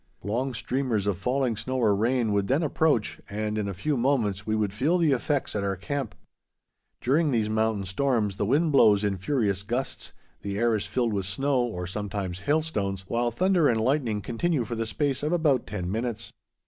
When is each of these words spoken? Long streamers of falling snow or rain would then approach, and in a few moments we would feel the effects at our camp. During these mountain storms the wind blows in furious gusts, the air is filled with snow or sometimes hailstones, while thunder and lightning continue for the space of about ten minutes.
Long 0.23 0.55
streamers 0.55 1.05
of 1.05 1.19
falling 1.19 1.55
snow 1.55 1.77
or 1.77 1.95
rain 1.95 2.31
would 2.31 2.47
then 2.47 2.63
approach, 2.63 3.19
and 3.29 3.55
in 3.55 3.67
a 3.67 3.73
few 3.75 3.95
moments 3.95 4.47
we 4.47 4.55
would 4.55 4.73
feel 4.73 4.97
the 4.97 5.11
effects 5.11 5.55
at 5.55 5.63
our 5.63 5.75
camp. 5.75 6.15
During 7.01 7.29
these 7.29 7.51
mountain 7.51 7.85
storms 7.85 8.37
the 8.37 8.45
wind 8.47 8.71
blows 8.71 9.03
in 9.03 9.17
furious 9.17 9.61
gusts, 9.61 10.13
the 10.41 10.57
air 10.57 10.73
is 10.73 10.87
filled 10.87 11.13
with 11.13 11.27
snow 11.27 11.59
or 11.61 11.85
sometimes 11.85 12.39
hailstones, 12.39 13.01
while 13.07 13.29
thunder 13.29 13.67
and 13.69 13.79
lightning 13.79 14.23
continue 14.23 14.65
for 14.65 14.73
the 14.73 14.87
space 14.87 15.21
of 15.21 15.31
about 15.33 15.67
ten 15.67 15.91
minutes. 15.91 16.33